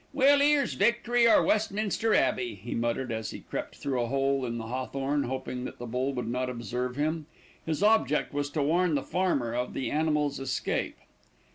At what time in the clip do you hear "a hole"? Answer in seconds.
4.01-4.47